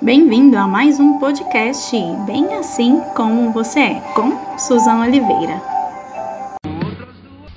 Bem-vindo 0.00 0.56
a 0.56 0.68
mais 0.68 1.00
um 1.00 1.18
podcast 1.18 1.90
Bem 2.24 2.54
Assim 2.54 3.00
Como 3.16 3.50
Você 3.50 3.80
É, 3.80 4.00
com 4.14 4.56
Suzana 4.56 5.04
Oliveira. 5.04 5.60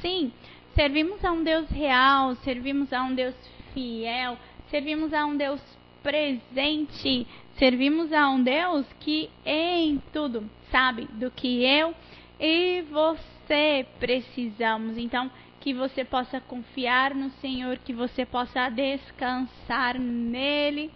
Sim, 0.01 0.33
servimos 0.73 1.23
a 1.23 1.31
um 1.31 1.43
Deus 1.43 1.69
real, 1.69 2.33
servimos 2.37 2.91
a 2.91 3.03
um 3.03 3.13
Deus 3.13 3.35
fiel, 3.75 4.39
servimos 4.71 5.13
a 5.13 5.23
um 5.23 5.37
Deus 5.37 5.61
presente, 6.01 7.27
servimos 7.59 8.11
a 8.11 8.27
um 8.31 8.41
Deus 8.41 8.87
que 8.99 9.29
em 9.45 10.01
tudo 10.11 10.49
sabe 10.71 11.07
do 11.13 11.29
que 11.29 11.63
eu 11.63 11.93
e 12.39 12.83
você 12.91 13.85
precisamos. 13.99 14.97
Então, 14.97 15.29
que 15.59 15.75
você 15.75 16.03
possa 16.03 16.41
confiar 16.41 17.13
no 17.13 17.29
Senhor, 17.39 17.77
que 17.77 17.93
você 17.93 18.25
possa 18.25 18.67
descansar 18.67 19.99
nele 19.99 20.89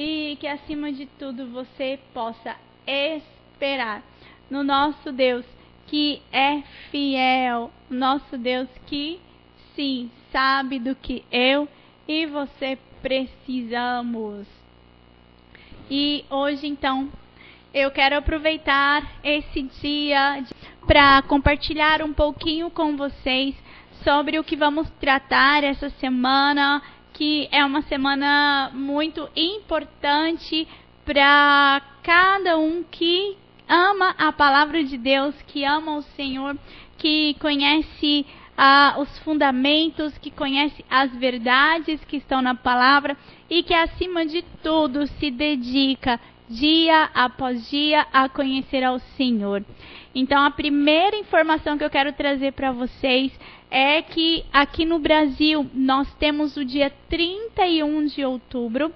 e 0.00 0.36
que 0.36 0.46
acima 0.46 0.92
de 0.92 1.06
tudo 1.06 1.48
você 1.48 1.98
possa 2.14 2.54
esperar 2.86 4.00
no 4.48 4.62
nosso 4.62 5.10
Deus 5.10 5.44
que 5.88 6.22
é 6.30 6.62
fiel, 6.88 7.68
nosso 7.90 8.38
Deus 8.38 8.68
que 8.86 9.18
sim 9.74 10.08
sabe 10.30 10.78
do 10.78 10.94
que 10.94 11.24
eu 11.32 11.66
e 12.06 12.26
você 12.26 12.78
precisamos. 13.02 14.46
E 15.90 16.24
hoje 16.30 16.68
então 16.68 17.10
eu 17.74 17.90
quero 17.90 18.18
aproveitar 18.18 19.02
esse 19.24 19.62
dia 19.62 20.44
para 20.86 21.22
compartilhar 21.22 22.02
um 22.02 22.12
pouquinho 22.12 22.70
com 22.70 22.96
vocês 22.96 23.52
sobre 24.04 24.38
o 24.38 24.44
que 24.44 24.54
vamos 24.54 24.88
tratar 25.00 25.64
essa 25.64 25.90
semana, 25.90 26.80
que 27.18 27.48
é 27.50 27.64
uma 27.64 27.82
semana 27.82 28.70
muito 28.72 29.28
importante 29.34 30.68
para 31.04 31.82
cada 32.00 32.56
um 32.56 32.84
que 32.88 33.36
ama 33.68 34.14
a 34.16 34.30
palavra 34.30 34.84
de 34.84 34.96
Deus, 34.96 35.34
que 35.48 35.64
ama 35.64 35.96
o 35.96 36.02
Senhor, 36.02 36.56
que 36.96 37.34
conhece 37.40 38.24
ah, 38.56 38.94
os 38.98 39.18
fundamentos, 39.18 40.16
que 40.18 40.30
conhece 40.30 40.84
as 40.88 41.12
verdades 41.16 42.04
que 42.04 42.18
estão 42.18 42.40
na 42.40 42.54
palavra 42.54 43.16
e 43.50 43.64
que, 43.64 43.74
acima 43.74 44.24
de 44.24 44.42
tudo, 44.62 45.04
se 45.08 45.28
dedica 45.28 46.20
dia 46.48 47.10
após 47.12 47.68
dia 47.68 48.06
a 48.12 48.28
conhecer 48.28 48.84
ao 48.84 49.00
Senhor. 49.16 49.64
Então, 50.14 50.40
a 50.40 50.52
primeira 50.52 51.16
informação 51.16 51.76
que 51.76 51.82
eu 51.82 51.90
quero 51.90 52.12
trazer 52.12 52.52
para 52.52 52.70
vocês 52.70 53.32
é 53.70 54.02
que 54.02 54.44
aqui 54.52 54.84
no 54.84 54.98
Brasil 54.98 55.66
nós 55.74 56.12
temos 56.14 56.56
o 56.56 56.64
dia 56.64 56.90
31 57.08 58.06
de 58.06 58.24
outubro 58.24 58.92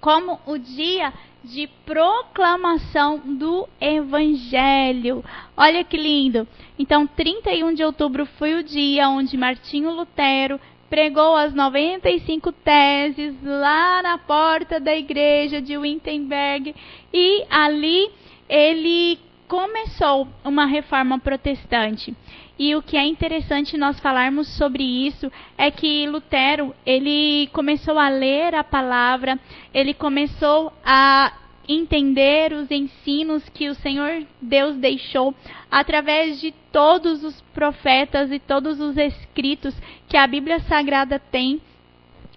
como 0.00 0.40
o 0.46 0.56
dia 0.56 1.12
de 1.42 1.66
proclamação 1.84 3.18
do 3.18 3.68
Evangelho. 3.80 5.24
Olha 5.56 5.84
que 5.84 5.96
lindo! 5.96 6.46
Então, 6.78 7.06
31 7.06 7.74
de 7.74 7.82
outubro 7.82 8.26
foi 8.26 8.54
o 8.54 8.62
dia 8.62 9.08
onde 9.08 9.36
Martinho 9.36 9.90
Lutero 9.90 10.60
pregou 10.88 11.36
as 11.36 11.54
95 11.54 12.50
teses 12.52 13.34
lá 13.42 14.02
na 14.02 14.18
porta 14.18 14.80
da 14.80 14.94
igreja 14.94 15.62
de 15.62 15.78
Wittenberg 15.78 16.74
e 17.12 17.44
ali 17.48 18.10
ele 18.48 19.18
começou 19.46 20.26
uma 20.44 20.66
reforma 20.66 21.18
protestante. 21.18 22.14
E 22.62 22.76
o 22.76 22.82
que 22.82 22.98
é 22.98 23.06
interessante 23.06 23.78
nós 23.78 23.98
falarmos 24.00 24.46
sobre 24.48 24.82
isso 24.84 25.32
é 25.56 25.70
que 25.70 26.06
Lutero, 26.06 26.74
ele 26.84 27.48
começou 27.54 27.98
a 27.98 28.10
ler 28.10 28.54
a 28.54 28.62
palavra, 28.62 29.40
ele 29.72 29.94
começou 29.94 30.70
a 30.84 31.32
entender 31.66 32.52
os 32.52 32.70
ensinos 32.70 33.48
que 33.48 33.70
o 33.70 33.74
Senhor 33.76 34.26
Deus 34.42 34.76
deixou 34.76 35.34
através 35.70 36.38
de 36.38 36.52
todos 36.70 37.24
os 37.24 37.40
profetas 37.54 38.30
e 38.30 38.38
todos 38.38 38.78
os 38.78 38.94
escritos 38.98 39.74
que 40.06 40.18
a 40.18 40.26
Bíblia 40.26 40.60
Sagrada 40.60 41.18
tem. 41.18 41.62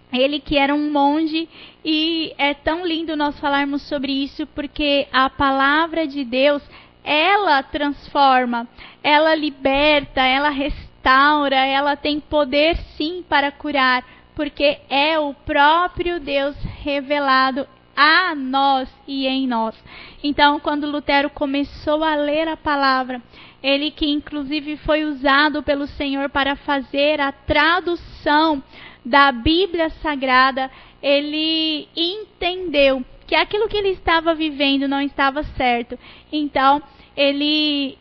Ele 0.09 0.39
que 0.39 0.57
era 0.57 0.73
um 0.73 0.89
monge 0.89 1.49
e 1.83 2.33
é 2.37 2.53
tão 2.53 2.87
lindo 2.87 3.17
nós 3.17 3.37
falarmos 3.41 3.81
sobre 3.81 4.13
isso 4.13 4.47
porque 4.55 5.05
a 5.11 5.29
palavra 5.29 6.07
de 6.07 6.23
Deus, 6.23 6.63
ela 7.03 7.61
transforma, 7.63 8.67
ela 9.03 9.35
liberta, 9.35 10.21
ela 10.21 10.49
restaura, 10.49 11.55
ela 11.55 11.95
tem 11.95 12.19
poder 12.19 12.77
sim 12.97 13.23
para 13.27 13.51
curar, 13.51 14.03
porque 14.35 14.79
é 14.89 15.19
o 15.19 15.33
próprio 15.33 16.19
Deus 16.19 16.55
revelado 16.81 17.67
a 17.95 18.33
nós 18.33 18.89
e 19.07 19.27
em 19.27 19.47
nós. 19.47 19.75
Então, 20.23 20.59
quando 20.59 20.89
Lutero 20.89 21.29
começou 21.29 22.03
a 22.03 22.15
ler 22.15 22.47
a 22.47 22.57
palavra, 22.57 23.21
ele 23.61 23.91
que 23.91 24.09
inclusive 24.09 24.77
foi 24.77 25.03
usado 25.05 25.61
pelo 25.61 25.87
Senhor 25.87 26.29
para 26.29 26.55
fazer 26.55 27.21
a 27.21 27.31
tradução 27.31 28.63
da 29.05 29.31
Bíblia 29.31 29.89
Sagrada, 30.01 30.71
ele 31.01 31.87
entendeu 31.95 33.03
que 33.33 33.37
aquilo 33.37 33.67
que 33.67 33.77
ele 33.77 33.89
estava 33.89 34.35
vivendo 34.35 34.87
não 34.87 35.01
estava 35.01 35.41
certo. 35.41 35.97
Então, 36.31 36.79
ele 37.17 37.97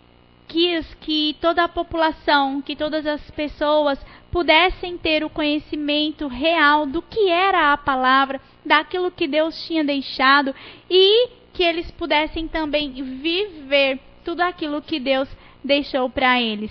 quis 0.47 0.93
que 1.01 1.35
toda 1.41 1.65
a 1.65 1.69
população, 1.69 2.61
que 2.61 2.77
todas 2.77 3.07
as 3.07 3.31
pessoas 3.31 3.99
pudessem 4.31 4.99
ter 4.99 5.25
o 5.25 5.31
conhecimento 5.31 6.27
real 6.27 6.85
do 6.85 7.01
que 7.01 7.31
era 7.31 7.73
a 7.73 7.79
palavra, 7.79 8.43
daquilo 8.63 9.11
que 9.11 9.27
Deus 9.27 9.59
tinha 9.67 9.83
deixado 9.83 10.55
e 10.91 11.31
que 11.55 11.63
eles 11.63 11.91
pudessem 11.93 12.47
também 12.47 12.93
viver 12.93 14.01
tudo 14.23 14.43
aquilo 14.43 14.83
que 14.83 15.01
Deus 15.01 15.35
deixou 15.65 16.11
para 16.11 16.43
eles. 16.43 16.71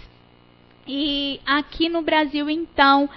E 0.88 1.40
aqui 1.48 1.90
no 1.90 2.04
Brasil, 2.04 2.48
então, 2.48 3.10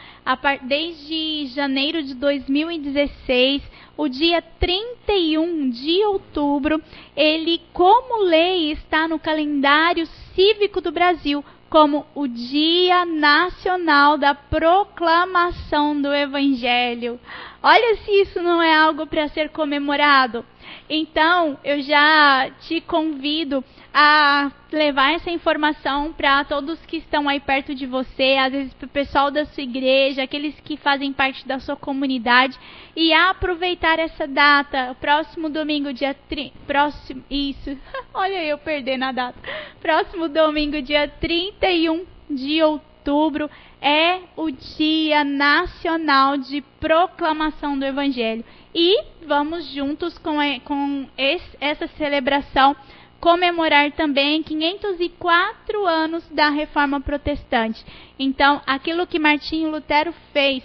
desde 0.62 1.48
janeiro 1.48 2.02
de 2.02 2.14
2016, 2.14 3.73
o 3.96 4.08
dia 4.08 4.42
31 4.42 5.70
de 5.70 6.04
outubro, 6.04 6.82
ele, 7.16 7.60
como 7.72 8.24
lei, 8.24 8.72
está 8.72 9.06
no 9.06 9.18
calendário 9.18 10.06
cívico 10.34 10.80
do 10.80 10.90
Brasil 10.90 11.44
como 11.74 12.06
o 12.14 12.28
Dia 12.28 13.04
Nacional 13.04 14.16
da 14.16 14.32
Proclamação 14.32 16.00
do 16.00 16.14
Evangelho. 16.14 17.18
Olha 17.66 17.96
se 17.96 18.10
isso 18.20 18.42
não 18.42 18.62
é 18.62 18.76
algo 18.76 19.06
para 19.06 19.26
ser 19.28 19.48
comemorado. 19.48 20.44
Então, 20.86 21.58
eu 21.64 21.80
já 21.80 22.50
te 22.60 22.78
convido 22.82 23.64
a 23.90 24.52
levar 24.70 25.14
essa 25.14 25.30
informação 25.30 26.12
para 26.12 26.44
todos 26.44 26.84
que 26.84 26.98
estão 26.98 27.26
aí 27.26 27.40
perto 27.40 27.74
de 27.74 27.86
você, 27.86 28.36
às 28.38 28.52
vezes 28.52 28.74
para 28.74 28.84
o 28.84 28.90
pessoal 28.90 29.30
da 29.30 29.46
sua 29.46 29.62
igreja, 29.62 30.24
aqueles 30.24 30.54
que 30.60 30.76
fazem 30.76 31.10
parte 31.10 31.48
da 31.48 31.58
sua 31.58 31.74
comunidade, 31.74 32.58
e 32.94 33.14
aproveitar 33.14 33.98
essa 33.98 34.26
data, 34.26 34.94
próximo 35.00 35.48
domingo, 35.48 35.90
dia 35.90 36.12
tri... 36.12 36.52
próximo, 36.66 37.24
isso, 37.30 37.78
olha 38.12 38.44
eu 38.44 38.58
perdendo 38.58 39.04
a 39.04 39.12
data, 39.12 39.38
próximo 39.80 40.28
domingo, 40.28 40.82
dia 40.82 41.08
31 41.08 42.04
de 42.28 42.62
outubro, 42.62 43.48
é 43.84 44.22
o 44.34 44.50
Dia 44.50 45.22
Nacional 45.22 46.38
de 46.38 46.62
Proclamação 46.80 47.78
do 47.78 47.84
Evangelho. 47.84 48.42
E 48.74 49.04
vamos 49.26 49.70
juntos 49.72 50.16
com, 50.16 50.38
com 50.64 51.06
esse, 51.18 51.56
essa 51.60 51.86
celebração 51.88 52.74
comemorar 53.20 53.92
também 53.92 54.42
504 54.42 55.86
anos 55.86 56.26
da 56.30 56.48
Reforma 56.48 56.98
Protestante. 56.98 57.84
Então, 58.18 58.62
aquilo 58.66 59.06
que 59.06 59.18
Martinho 59.18 59.70
Lutero 59.70 60.14
fez 60.32 60.64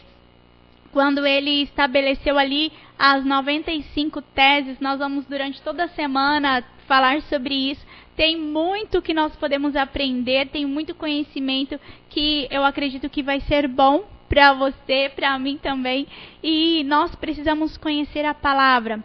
quando 0.92 1.26
ele 1.26 1.64
estabeleceu 1.64 2.38
ali 2.38 2.72
as 2.98 3.24
95 3.26 4.22
teses, 4.22 4.80
nós 4.80 4.98
vamos 4.98 5.26
durante 5.26 5.62
toda 5.62 5.84
a 5.84 5.90
semana 5.90 6.64
falar 6.88 7.22
sobre 7.24 7.54
isso. 7.54 7.86
Tem 8.20 8.36
muito 8.36 9.02
que 9.02 9.14
nós 9.14 9.34
podemos 9.38 9.78
aprender, 9.78 10.50
tem 10.50 10.66
muito 10.66 10.94
conhecimento 10.94 11.80
que 12.10 12.50
eu 12.52 12.66
acredito 12.66 13.10
que 13.10 13.24
vai 13.24 13.40
ser 13.40 13.66
bom 13.66 14.04
para 14.28 14.52
você, 14.52 15.10
para 15.16 15.40
mim 15.40 15.58
também, 15.58 16.06
e 16.44 16.84
nós 16.84 17.16
precisamos 17.16 17.78
conhecer 17.78 18.26
a 18.26 18.34
palavra. 18.34 19.02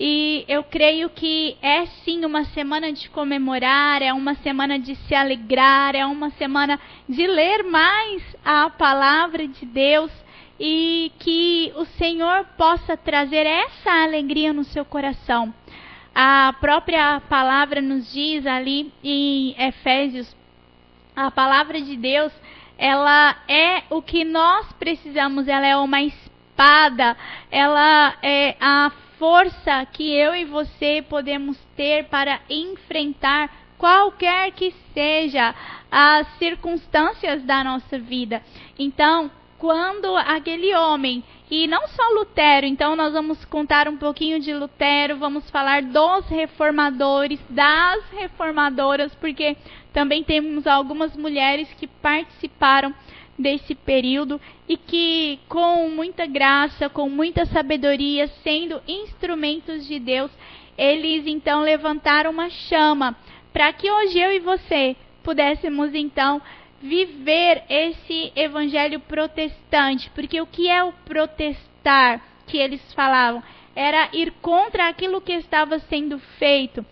E 0.00 0.44
eu 0.48 0.64
creio 0.64 1.08
que 1.10 1.56
é 1.62 1.86
sim 2.02 2.24
uma 2.24 2.44
semana 2.46 2.92
de 2.92 3.08
comemorar, 3.10 4.02
é 4.02 4.12
uma 4.12 4.34
semana 4.34 4.80
de 4.80 4.96
se 4.96 5.14
alegrar, 5.14 5.94
é 5.94 6.04
uma 6.04 6.30
semana 6.30 6.76
de 7.08 7.28
ler 7.28 7.62
mais 7.62 8.20
a 8.44 8.68
palavra 8.68 9.46
de 9.46 9.64
Deus 9.64 10.10
e 10.58 11.12
que 11.20 11.72
o 11.76 11.84
Senhor 11.84 12.46
possa 12.58 12.96
trazer 12.96 13.46
essa 13.46 14.02
alegria 14.02 14.52
no 14.52 14.64
seu 14.64 14.84
coração. 14.84 15.54
A 16.14 16.54
própria 16.60 17.20
palavra 17.28 17.80
nos 17.80 18.12
diz 18.12 18.46
ali 18.46 18.92
em 19.02 19.54
Efésios, 19.58 20.34
a 21.14 21.30
palavra 21.30 21.80
de 21.80 21.96
Deus, 21.96 22.32
ela 22.78 23.36
é 23.46 23.82
o 23.90 24.00
que 24.00 24.24
nós 24.24 24.72
precisamos, 24.72 25.46
ela 25.46 25.66
é 25.66 25.76
uma 25.76 26.02
espada, 26.02 27.16
ela 27.50 28.14
é 28.22 28.56
a 28.60 28.90
força 29.18 29.86
que 29.92 30.10
eu 30.14 30.34
e 30.34 30.46
você 30.46 31.04
podemos 31.08 31.58
ter 31.76 32.04
para 32.06 32.40
enfrentar 32.48 33.50
qualquer 33.76 34.50
que 34.52 34.74
seja 34.94 35.54
as 35.90 36.26
circunstâncias 36.38 37.42
da 37.44 37.62
nossa 37.62 37.98
vida. 37.98 38.42
Então, 38.78 39.30
quando 39.58 40.16
aquele 40.16 40.74
homem, 40.74 41.22
e 41.50 41.66
não 41.66 41.88
só 41.88 42.02
Lutero, 42.14 42.64
então 42.64 42.94
nós 42.94 43.12
vamos 43.12 43.44
contar 43.44 43.88
um 43.88 43.96
pouquinho 43.96 44.38
de 44.38 44.54
Lutero, 44.54 45.16
vamos 45.16 45.50
falar 45.50 45.82
dos 45.82 46.28
reformadores, 46.28 47.40
das 47.50 48.04
reformadoras, 48.12 49.12
porque 49.16 49.56
também 49.92 50.22
temos 50.22 50.66
algumas 50.66 51.16
mulheres 51.16 51.68
que 51.74 51.88
participaram 51.88 52.94
desse 53.36 53.74
período 53.74 54.40
e 54.68 54.76
que, 54.76 55.40
com 55.48 55.88
muita 55.88 56.24
graça, 56.24 56.88
com 56.88 57.08
muita 57.08 57.44
sabedoria, 57.46 58.28
sendo 58.44 58.80
instrumentos 58.86 59.86
de 59.88 59.98
Deus, 59.98 60.30
eles 60.78 61.26
então 61.26 61.62
levantaram 61.62 62.30
uma 62.30 62.48
chama 62.48 63.16
para 63.52 63.72
que 63.72 63.90
hoje 63.90 64.18
eu 64.20 64.32
e 64.32 64.38
você 64.38 64.94
pudéssemos 65.22 65.94
então 65.94 66.40
viver 66.80 67.62
esse 67.68 68.32
evangelho 68.34 69.00
protestante, 69.00 70.10
porque 70.14 70.40
o 70.40 70.46
que 70.46 70.68
é 70.68 70.82
o 70.82 70.92
protestar 70.92 72.20
que 72.46 72.56
eles 72.56 72.80
falavam? 72.94 73.42
Era 73.76 74.08
ir 74.12 74.32
contra 74.40 74.88
aquilo 74.88 75.20
que 75.20 75.32
estava 75.32 75.78
sendo 75.78 76.18
feito. 76.18 76.84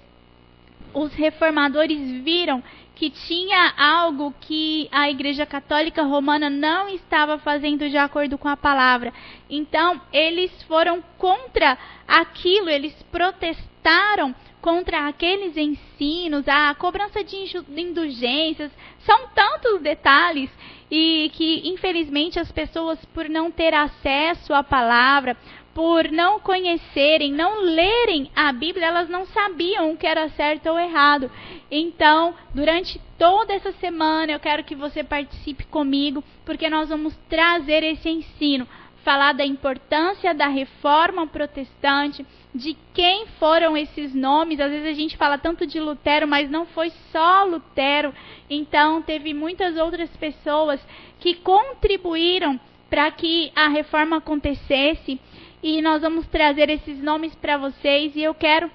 Os 0.92 1.12
reformadores 1.14 1.98
viram 2.22 2.62
que 2.98 3.10
tinha 3.10 3.74
algo 3.78 4.34
que 4.40 4.88
a 4.90 5.08
Igreja 5.08 5.46
Católica 5.46 6.02
Romana 6.02 6.50
não 6.50 6.88
estava 6.88 7.38
fazendo 7.38 7.88
de 7.88 7.96
acordo 7.96 8.36
com 8.36 8.48
a 8.48 8.56
palavra. 8.56 9.14
Então, 9.48 10.00
eles 10.12 10.50
foram 10.64 11.00
contra 11.16 11.78
aquilo, 12.08 12.68
eles 12.68 12.92
protestaram 13.04 14.34
contra 14.60 15.06
aqueles 15.06 15.56
ensinos, 15.56 16.48
a 16.48 16.74
cobrança 16.74 17.22
de 17.22 17.36
indulgências, 17.76 18.72
são 18.98 19.28
tantos 19.28 19.80
detalhes 19.80 20.50
e 20.90 21.30
que 21.34 21.68
infelizmente 21.68 22.40
as 22.40 22.50
pessoas 22.50 23.02
por 23.06 23.28
não 23.28 23.50
ter 23.50 23.74
acesso 23.74 24.52
à 24.52 24.64
palavra, 24.64 25.36
por 25.78 26.10
não 26.10 26.40
conhecerem, 26.40 27.32
não 27.32 27.60
lerem 27.60 28.32
a 28.34 28.52
Bíblia, 28.52 28.88
elas 28.88 29.08
não 29.08 29.24
sabiam 29.26 29.92
o 29.92 29.96
que 29.96 30.08
era 30.08 30.28
certo 30.30 30.66
ou 30.70 30.76
errado. 30.76 31.30
Então, 31.70 32.34
durante 32.52 33.00
toda 33.16 33.54
essa 33.54 33.70
semana, 33.74 34.32
eu 34.32 34.40
quero 34.40 34.64
que 34.64 34.74
você 34.74 35.04
participe 35.04 35.64
comigo, 35.66 36.24
porque 36.44 36.68
nós 36.68 36.88
vamos 36.88 37.16
trazer 37.28 37.84
esse 37.84 38.08
ensino, 38.08 38.66
falar 39.04 39.34
da 39.34 39.46
importância 39.46 40.34
da 40.34 40.48
reforma 40.48 41.28
protestante, 41.28 42.26
de 42.52 42.76
quem 42.92 43.28
foram 43.38 43.76
esses 43.76 44.12
nomes. 44.12 44.58
Às 44.58 44.72
vezes 44.72 44.88
a 44.88 45.00
gente 45.00 45.16
fala 45.16 45.38
tanto 45.38 45.64
de 45.64 45.78
Lutero, 45.78 46.26
mas 46.26 46.50
não 46.50 46.66
foi 46.66 46.90
só 47.12 47.44
Lutero. 47.44 48.12
Então, 48.50 49.00
teve 49.00 49.32
muitas 49.32 49.76
outras 49.76 50.10
pessoas 50.16 50.84
que 51.20 51.36
contribuíram 51.36 52.58
para 52.90 53.10
que 53.12 53.52
a 53.54 53.68
reforma 53.68 54.16
acontecesse 54.16 55.20
e 55.62 55.82
nós 55.82 56.02
vamos 56.02 56.26
trazer 56.26 56.70
esses 56.70 57.02
nomes 57.02 57.34
para 57.34 57.56
vocês. 57.56 58.14
E 58.14 58.22
eu 58.22 58.34
quero 58.34 58.70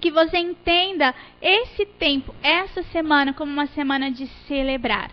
que 0.00 0.10
você 0.10 0.38
entenda 0.38 1.14
esse 1.40 1.84
tempo, 1.86 2.34
essa 2.42 2.82
semana, 2.84 3.32
como 3.32 3.52
uma 3.52 3.66
semana 3.66 4.10
de 4.10 4.26
celebrar. 4.46 5.10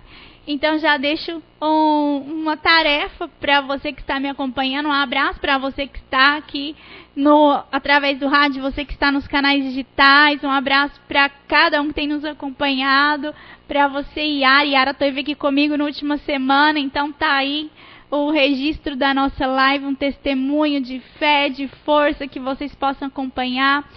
Então 0.47 0.77
já 0.77 0.95
deixo 0.97 1.42
um, 1.59 2.18
uma 2.18 2.56
tarefa 2.56 3.27
para 3.39 3.62
você 3.62 3.92
que 3.92 4.01
está 4.01 4.19
me 4.19 4.30
acompanhando, 4.30 4.89
um 4.89 4.92
abraço 4.92 5.39
para 5.39 5.57
você 5.57 5.88
que 5.88 5.97
está 5.97 6.38
aqui 6.38 6.75
no 7.15 7.63
através 7.71 8.19
do 8.19 8.27
rádio, 8.27 8.62
você 8.62 8.86
que 8.86 8.94
está 8.94 9.12
nos 9.12 9.27
canais 9.27 9.63
digitais, 9.63 10.44
um 10.44 10.51
abraço 10.51 11.01
para 11.07 11.30
cada 11.30 11.81
um 11.81 11.88
que 11.88 11.95
tem 11.95 12.07
nos 12.07 12.24
acompanhado, 12.24 13.33
para 13.68 13.88
você 13.88 14.21
Yara, 14.21 14.65
Yara 14.65 14.94
teve 14.94 15.21
aqui 15.21 15.33
comigo 15.33 15.75
na 15.75 15.86
última 15.86 16.18
semana, 16.18 16.77
então 16.77 17.12
tá 17.12 17.38
aí 17.38 17.71
o 18.10 18.30
registro 18.30 18.96
da 18.96 19.13
nossa 19.13 19.46
live, 19.46 19.86
um 19.86 19.96
testemunho 19.96 20.81
de 20.81 21.00
fé, 21.18 21.50
de 21.50 21.68
força 21.84 22.28
que 22.28 22.40
vocês 22.40 22.74
possam 22.75 23.07
acompanhar 23.07 23.88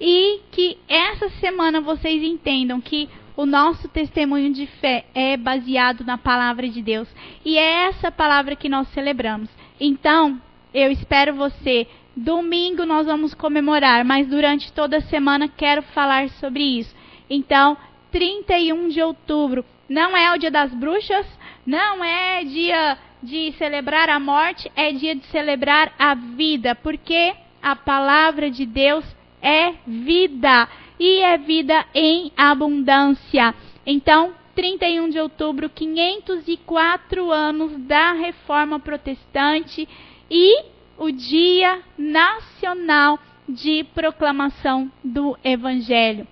e 0.00 0.40
que 0.50 0.78
essa 0.88 1.28
semana 1.40 1.80
vocês 1.80 2.22
entendam 2.22 2.80
que 2.80 3.08
o 3.36 3.46
nosso 3.46 3.88
testemunho 3.88 4.52
de 4.52 4.66
fé 4.66 5.04
é 5.14 5.36
baseado 5.36 6.04
na 6.04 6.18
palavra 6.18 6.68
de 6.68 6.82
Deus 6.82 7.08
e 7.44 7.56
é 7.56 7.86
essa 7.86 8.10
palavra 8.10 8.56
que 8.56 8.68
nós 8.68 8.88
celebramos. 8.88 9.48
Então, 9.80 10.40
eu 10.74 10.90
espero 10.90 11.34
você. 11.34 11.86
Domingo 12.16 12.84
nós 12.84 13.06
vamos 13.06 13.34
comemorar, 13.34 14.04
mas 14.04 14.26
durante 14.26 14.72
toda 14.72 14.96
a 14.96 15.02
semana 15.02 15.46
quero 15.46 15.82
falar 15.82 16.28
sobre 16.30 16.64
isso. 16.64 16.94
Então, 17.30 17.76
31 18.10 18.88
de 18.88 19.00
outubro 19.00 19.64
não 19.88 20.16
é 20.16 20.34
o 20.34 20.38
dia 20.38 20.50
das 20.50 20.74
bruxas, 20.74 21.26
não 21.68 22.02
é 22.02 22.42
dia 22.44 22.96
de 23.22 23.52
celebrar 23.58 24.08
a 24.08 24.18
morte, 24.18 24.72
é 24.74 24.90
dia 24.90 25.14
de 25.14 25.26
celebrar 25.26 25.92
a 25.98 26.14
vida, 26.14 26.74
porque 26.74 27.34
a 27.62 27.76
palavra 27.76 28.50
de 28.50 28.64
Deus 28.64 29.04
é 29.42 29.74
vida 29.86 30.66
e 30.98 31.20
é 31.20 31.36
vida 31.36 31.84
em 31.94 32.32
abundância. 32.34 33.54
Então, 33.84 34.32
31 34.54 35.10
de 35.10 35.20
outubro, 35.20 35.68
504 35.68 37.30
anos 37.30 37.76
da 37.82 38.12
Reforma 38.12 38.80
Protestante 38.80 39.86
e 40.30 40.64
o 40.96 41.10
Dia 41.10 41.82
Nacional 41.98 43.18
de 43.46 43.84
Proclamação 43.94 44.90
do 45.04 45.36
Evangelho. 45.44 46.26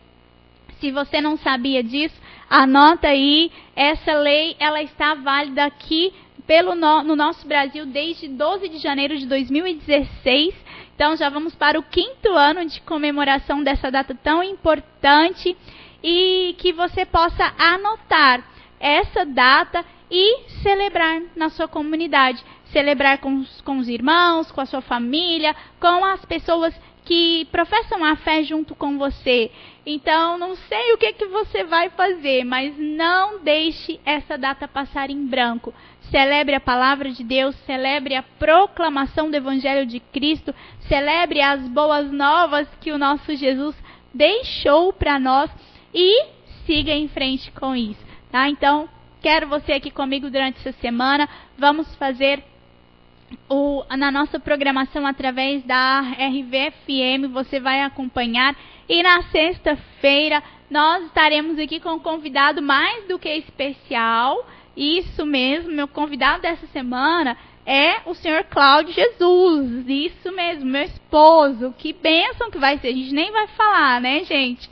Se 0.80 0.90
você 0.90 1.20
não 1.20 1.36
sabia 1.36 1.82
disso, 1.82 2.25
anota 2.48 3.08
aí, 3.08 3.50
essa 3.74 4.14
lei 4.14 4.56
ela 4.58 4.82
está 4.82 5.14
válida 5.14 5.64
aqui 5.64 6.12
pelo 6.46 6.74
no, 6.74 7.02
no 7.02 7.16
nosso 7.16 7.46
Brasil 7.46 7.84
desde 7.86 8.28
12 8.28 8.68
de 8.68 8.78
janeiro 8.78 9.16
de 9.18 9.26
2016. 9.26 10.54
Então 10.94 11.16
já 11.16 11.28
vamos 11.28 11.54
para 11.54 11.78
o 11.78 11.82
quinto 11.82 12.32
ano 12.32 12.64
de 12.64 12.80
comemoração 12.80 13.62
dessa 13.62 13.90
data 13.90 14.14
tão 14.14 14.42
importante 14.42 15.56
e 16.02 16.54
que 16.58 16.72
você 16.72 17.04
possa 17.04 17.52
anotar 17.58 18.42
essa 18.78 19.24
data 19.24 19.84
e 20.10 20.48
celebrar 20.62 21.20
na 21.34 21.50
sua 21.50 21.66
comunidade. 21.66 22.42
Celebrar 22.72 23.18
com 23.18 23.38
os, 23.38 23.60
com 23.62 23.78
os 23.78 23.88
irmãos, 23.88 24.50
com 24.50 24.60
a 24.60 24.66
sua 24.66 24.80
família, 24.80 25.54
com 25.80 26.04
as 26.04 26.24
pessoas 26.24 26.74
que 27.06 27.46
professam 27.50 28.04
a 28.04 28.16
fé 28.16 28.42
junto 28.42 28.74
com 28.74 28.98
você. 28.98 29.50
Então, 29.86 30.36
não 30.36 30.54
sei 30.54 30.92
o 30.92 30.98
que, 30.98 31.12
que 31.14 31.26
você 31.26 31.64
vai 31.64 31.88
fazer, 31.88 32.44
mas 32.44 32.76
não 32.76 33.38
deixe 33.38 33.98
essa 34.04 34.36
data 34.36 34.68
passar 34.68 35.08
em 35.08 35.24
branco 35.24 35.72
celebre 36.10 36.54
a 36.54 36.60
palavra 36.60 37.10
de 37.10 37.24
Deus, 37.24 37.54
celebre 37.66 38.14
a 38.14 38.22
proclamação 38.22 39.30
do 39.30 39.36
Evangelho 39.36 39.86
de 39.86 40.00
Cristo, 40.00 40.54
celebre 40.88 41.40
as 41.40 41.60
boas 41.68 42.10
novas 42.10 42.68
que 42.80 42.92
o 42.92 42.98
nosso 42.98 43.34
Jesus 43.34 43.74
deixou 44.12 44.92
para 44.92 45.18
nós 45.18 45.50
e 45.92 46.26
siga 46.64 46.92
em 46.92 47.08
frente 47.08 47.50
com 47.52 47.74
isso, 47.74 48.04
tá? 48.30 48.48
Então, 48.48 48.88
quero 49.20 49.48
você 49.48 49.72
aqui 49.72 49.90
comigo 49.90 50.30
durante 50.30 50.58
essa 50.58 50.72
semana. 50.80 51.28
Vamos 51.58 51.92
fazer 51.96 52.42
o, 53.48 53.84
na 53.96 54.10
nossa 54.10 54.38
programação 54.38 55.06
através 55.06 55.62
da 55.64 56.00
RVFM, 56.00 57.32
você 57.32 57.60
vai 57.60 57.82
acompanhar. 57.82 58.56
E 58.88 59.02
na 59.02 59.22
sexta-feira 59.24 60.42
nós 60.70 61.04
estaremos 61.06 61.58
aqui 61.58 61.80
com 61.80 61.94
um 61.94 61.98
convidado 61.98 62.60
mais 62.62 63.06
do 63.06 63.18
que 63.18 63.28
especial. 63.28 64.46
Isso 64.76 65.24
mesmo, 65.24 65.72
meu 65.72 65.88
convidado 65.88 66.42
dessa 66.42 66.66
semana 66.68 67.36
é 67.64 68.00
o 68.06 68.14
senhor 68.14 68.44
Cláudio 68.44 68.94
Jesus. 68.94 69.84
Isso 69.88 70.30
mesmo, 70.32 70.70
meu 70.70 70.82
esposo. 70.82 71.74
Que 71.78 71.92
bênção 71.92 72.50
que 72.50 72.58
vai 72.58 72.78
ser. 72.78 72.88
A 72.88 72.92
gente 72.92 73.12
nem 73.12 73.32
vai 73.32 73.48
falar, 73.48 74.00
né, 74.00 74.24
gente? 74.24 74.70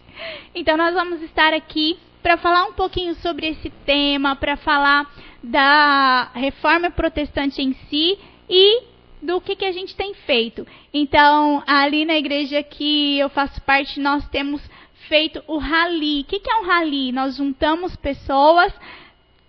Então, 0.54 0.76
nós 0.76 0.94
vamos 0.94 1.20
estar 1.22 1.52
aqui 1.52 1.98
para 2.22 2.36
falar 2.36 2.64
um 2.66 2.72
pouquinho 2.72 3.14
sobre 3.16 3.48
esse 3.48 3.68
tema, 3.84 4.36
para 4.36 4.56
falar 4.56 5.10
da 5.42 6.30
reforma 6.34 6.90
protestante 6.90 7.60
em 7.60 7.74
si 7.90 8.18
e 8.48 8.82
do 9.22 9.40
que, 9.40 9.56
que 9.56 9.64
a 9.64 9.72
gente 9.72 9.96
tem 9.96 10.14
feito. 10.14 10.66
Então, 10.92 11.62
ali 11.66 12.04
na 12.04 12.16
igreja 12.16 12.62
que 12.62 13.18
eu 13.18 13.28
faço 13.28 13.60
parte, 13.62 13.98
nós 13.98 14.28
temos 14.28 14.60
feito 15.08 15.42
o 15.46 15.58
rally. 15.58 16.20
O 16.20 16.24
que, 16.24 16.40
que 16.40 16.50
é 16.50 16.56
um 16.56 16.66
rally? 16.66 17.12
Nós 17.12 17.36
juntamos 17.36 17.96
pessoas 17.96 18.72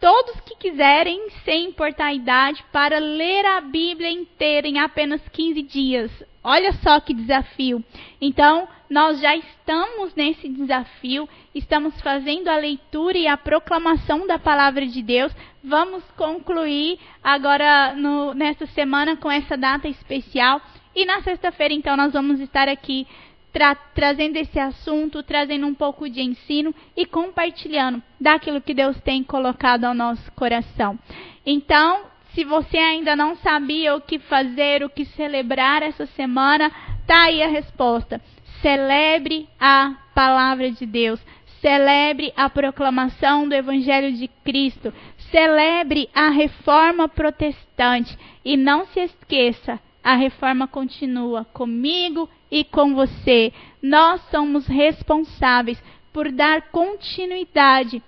todos 0.05 0.39
que 0.41 0.55
quiserem, 0.57 1.19
sem 1.43 1.65
importar 1.65 2.05
a 2.05 2.13
idade, 2.13 2.63
para 2.71 3.00
ler 3.00 3.43
a 3.43 3.59
Bíblia 3.59 4.12
inteira 4.12 4.67
em 4.67 4.77
apenas 4.77 5.19
15 5.29 5.63
dias. 5.63 6.12
Olha 6.43 6.74
só 6.74 7.00
que 7.00 7.12
desafio. 7.12 7.83
Então, 8.21 8.67
nós 8.88 9.19
já 9.19 9.35
estamos 9.35 10.13
nesse 10.13 10.47
desafio, 10.47 11.27
estamos 11.55 12.00
fazendo 12.01 12.50
a 12.50 12.55
leitura 12.55 13.17
e 13.17 13.25
a 13.25 13.35
proclamação 13.35 14.27
da 14.27 14.38
palavra 14.38 14.85
de 14.85 15.01
Deus. 15.01 15.35
Vamos 15.63 16.03
concluir 16.12 17.00
agora 17.24 17.95
no, 17.95 18.35
nessa 18.35 18.67
semana 18.67 19.17
com 19.17 19.31
essa 19.31 19.57
data 19.57 19.88
especial. 19.88 20.62
E 20.95 21.03
na 21.03 21.24
sexta-feira, 21.24 21.74
então, 21.74 21.97
nós 21.97 22.13
vamos 22.13 22.39
estar 22.39 22.69
aqui 22.69 23.07
tra 23.55 23.74
trazendo 23.74 24.35
esse 24.35 24.59
assunto, 24.59 25.24
trazendo 25.24 25.65
um 25.65 25.74
pouco 25.74 26.09
de 26.09 26.21
ensino 26.21 26.75
e 26.93 27.05
compartilhando 27.05 28.03
daquilo 28.19 28.59
que 28.59 28.74
Deus 28.74 29.00
tem 29.00 29.24
colocado 29.24 29.85
ao 29.85 29.93
nosso 29.93 30.29
coração. 30.33 31.00
Então, 31.45 32.01
se 32.33 32.43
você 32.43 32.77
ainda 32.77 33.15
não 33.15 33.38
sabia 33.38 33.95
o 33.95 34.01
que 34.01 34.19
fazer, 34.19 34.83
o 34.83 34.89
que 34.89 35.05
celebrar 35.05 35.81
essa 35.81 36.05
semana, 36.05 36.69
tá 37.07 37.27
aí 37.27 37.41
a 37.41 37.47
resposta. 37.47 38.19
Celebre 38.62 39.47
a 39.57 39.95
palavra 40.13 40.69
de 40.69 40.85
Deus. 40.85 41.21
Celebre 41.62 42.33
a 42.35 42.50
proclamação 42.50 43.47
do 43.47 43.55
Evangelho 43.55 44.12
de 44.17 44.27
Cristo. 44.43 44.93
Celebre 45.31 46.09
a 46.13 46.27
reforma 46.27 47.07
protestante. 47.07 48.17
E 48.43 48.57
não 48.57 48.85
se 48.88 49.00
esqueça 49.00 49.79
a 50.05 50.13
reforma 50.13 50.67
continua 50.67 51.43
comigo 51.45 52.29
e 52.51 52.63
com 52.63 52.93
você. 52.93 53.51
Nós 53.81 54.21
somos 54.29 54.67
responsáveis 54.67 55.83
por 56.13 56.31
dar 56.31 56.69
continuidade 56.69 58.03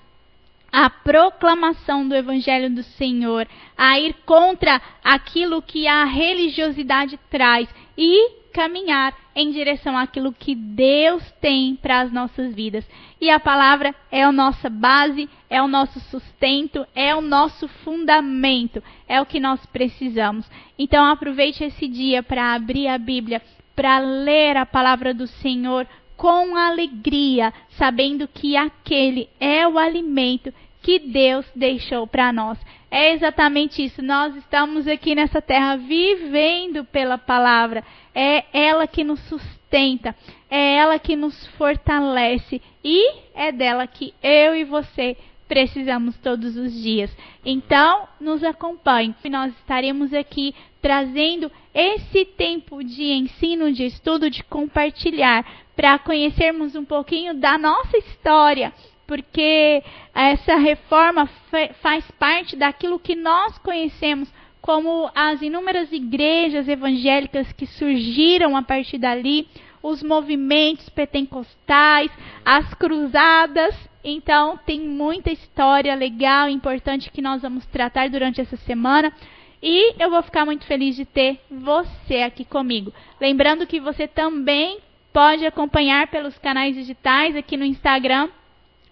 à 0.71 0.91
proclamação 0.91 2.07
do 2.07 2.13
Evangelho 2.13 2.69
do 2.69 2.83
Senhor, 2.83 3.47
a 3.75 3.99
ir 3.99 4.13
contra 4.27 4.79
aquilo 5.03 5.59
que 5.59 5.87
a 5.87 6.05
religiosidade 6.05 7.19
traz 7.31 7.67
e 7.97 8.47
caminhar 8.53 9.15
em 9.35 9.51
direção 9.51 9.97
àquilo 9.97 10.33
que 10.33 10.55
Deus 10.55 11.23
tem 11.41 11.75
para 11.75 12.01
as 12.01 12.11
nossas 12.11 12.53
vidas. 12.53 12.87
E 13.19 13.29
a 13.29 13.39
palavra 13.39 13.93
é 14.11 14.23
a 14.23 14.31
nossa 14.31 14.69
base, 14.69 15.29
é 15.49 15.61
o 15.61 15.67
nosso 15.67 15.99
sustento, 15.99 16.85
é 16.95 17.15
o 17.15 17.21
nosso 17.21 17.67
fundamento, 17.67 18.83
é 19.07 19.21
o 19.21 19.25
que 19.25 19.39
nós 19.39 19.65
precisamos. 19.67 20.49
Então 20.77 21.05
aproveite 21.05 21.63
esse 21.63 21.87
dia 21.87 22.23
para 22.23 22.53
abrir 22.53 22.87
a 22.87 22.97
Bíblia, 22.97 23.41
para 23.75 23.99
ler 23.99 24.57
a 24.57 24.65
palavra 24.65 25.13
do 25.13 25.27
Senhor 25.27 25.87
com 26.15 26.55
alegria, 26.55 27.53
sabendo 27.77 28.27
que 28.27 28.57
aquele 28.57 29.29
é 29.39 29.67
o 29.67 29.77
alimento 29.77 30.51
que 30.81 30.99
Deus 30.99 31.45
deixou 31.55 32.07
para 32.07 32.31
nós. 32.31 32.57
É 32.89 33.13
exatamente 33.13 33.83
isso. 33.83 34.01
Nós 34.01 34.35
estamos 34.35 34.87
aqui 34.87 35.13
nessa 35.13 35.41
terra 35.41 35.75
vivendo 35.75 36.85
pela 36.85 37.17
palavra. 37.17 37.83
É 38.15 38.45
ela 38.53 38.87
que 38.87 39.03
nos 39.03 39.19
sustenta, 39.27 40.15
é 40.49 40.75
ela 40.75 40.97
que 40.97 41.15
nos 41.15 41.45
fortalece 41.57 42.61
e 42.83 43.13
é 43.35 43.51
dela 43.51 43.85
que 43.85 44.13
eu 44.23 44.55
e 44.55 44.63
você 44.63 45.17
precisamos 45.47 46.17
todos 46.17 46.57
os 46.57 46.73
dias. 46.73 47.15
Então, 47.45 48.07
nos 48.19 48.43
acompanhe. 48.43 49.15
Nós 49.29 49.53
estaremos 49.57 50.13
aqui 50.13 50.53
trazendo 50.81 51.51
esse 51.73 52.25
tempo 52.25 52.83
de 52.83 53.11
ensino, 53.11 53.71
de 53.71 53.85
estudo, 53.85 54.29
de 54.29 54.43
compartilhar, 54.43 55.45
para 55.75 55.99
conhecermos 55.99 56.75
um 56.75 56.83
pouquinho 56.83 57.35
da 57.35 57.57
nossa 57.57 57.97
história, 57.97 58.73
porque 59.07 59.81
essa 60.13 60.57
reforma 60.57 61.27
faz 61.81 62.05
parte 62.19 62.55
daquilo 62.55 62.99
que 62.99 63.15
nós 63.15 63.57
conhecemos 63.59 64.31
como 64.61 65.09
as 65.15 65.41
inúmeras 65.41 65.91
igrejas 65.93 66.67
evangélicas 66.67 67.51
que 67.53 67.65
surgiram 67.65 68.57
a 68.57 68.61
partir 68.61 68.97
dali, 68.97 69.47
os 69.81 70.03
movimentos 70.03 70.89
pentecostais, 70.89 72.11
as 72.43 72.73
cruzadas. 72.73 73.73
Então, 74.03 74.59
tem 74.65 74.81
muita 74.81 75.31
história 75.31 75.95
legal 75.95 76.49
e 76.49 76.53
importante 76.53 77.09
que 77.09 77.21
nós 77.21 77.41
vamos 77.41 77.65
tratar 77.67 78.09
durante 78.09 78.41
essa 78.41 78.57
semana. 78.57 79.13
E 79.63 79.95
eu 80.01 80.09
vou 80.09 80.21
ficar 80.21 80.43
muito 80.43 80.65
feliz 80.65 80.97
de 80.97 81.05
ter 81.05 81.39
você 81.49 82.21
aqui 82.21 82.43
comigo. 82.43 82.93
Lembrando 83.21 83.65
que 83.65 83.79
você 83.79 84.05
também 84.05 84.79
pode 85.13 85.45
acompanhar 85.45 86.07
pelos 86.07 86.37
canais 86.37 86.75
digitais 86.75 87.35
aqui 87.37 87.55
no 87.55 87.65
Instagram 87.65 88.29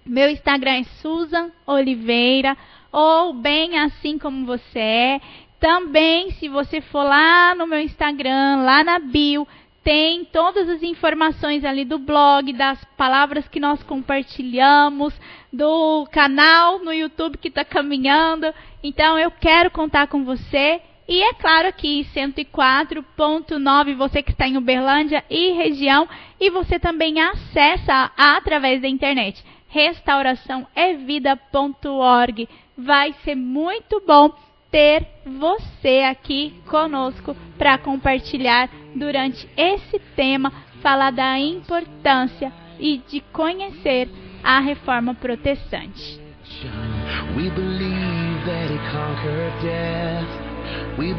meu 0.06 0.30
Instagram 0.30 0.72
é 0.72 0.84
Susan 1.02 1.50
Oliveira, 1.66 2.56
ou 2.92 3.34
bem 3.34 3.80
assim 3.80 4.20
como 4.20 4.46
você 4.46 4.80
é. 4.80 5.22
Também, 5.60 6.30
se 6.32 6.48
você 6.48 6.80
for 6.80 7.04
lá 7.04 7.56
no 7.56 7.66
meu 7.66 7.80
Instagram, 7.80 8.58
lá 8.64 8.84
na 8.84 9.00
bio, 9.00 9.48
tem 9.84 10.26
todas 10.26 10.70
as 10.70 10.84
informações 10.84 11.66
ali 11.66 11.84
do 11.84 11.98
blog, 11.98 12.54
das 12.54 12.84
palavras 12.96 13.48
que 13.48 13.60
nós 13.60 13.82
compartilhamos, 13.84 15.20
do 15.52 16.08
canal 16.12 16.80
no 16.80 16.94
YouTube 16.94 17.38
que 17.40 17.48
está 17.48 17.66
caminhando. 17.66 18.54
Então, 18.84 19.18
eu 19.18 19.32
quero 19.32 19.72
contar 19.72 20.08
com 20.08 20.24
você. 20.24 20.82
E 21.08 21.22
é 21.22 21.34
claro 21.34 21.68
aqui, 21.68 22.08
104.9, 22.16 23.96
você 23.96 24.24
que 24.24 24.32
está 24.32 24.48
em 24.48 24.58
Uberlândia 24.58 25.24
e 25.30 25.52
região, 25.52 26.08
e 26.40 26.50
você 26.50 26.80
também 26.80 27.20
acessa 27.20 28.12
através 28.18 28.82
da 28.82 28.88
internet 28.88 29.44
restauraçãoevida.org. 29.76 32.48
Vai 32.78 33.14
ser 33.26 33.36
muito 33.36 34.02
bom 34.08 34.32
ter 34.72 35.06
você 35.26 36.04
aqui 36.10 36.54
conosco 36.68 37.36
para 37.58 37.78
compartilhar 37.78 38.70
durante 38.96 39.46
esse 39.58 40.00
tema, 40.16 40.54
falar 40.82 41.12
da 41.12 41.38
importância 41.38 42.54
e 42.80 43.02
de 43.10 43.20
conhecer 43.34 44.08
a 44.44 44.60
reforma 44.60 45.14
protestante. 45.14 46.24
We 47.36 47.50
believe 47.50 48.46
that 48.46 48.72
believe 50.98 51.12